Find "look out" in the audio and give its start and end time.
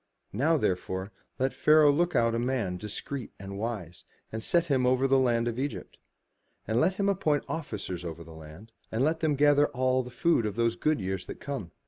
1.91-2.33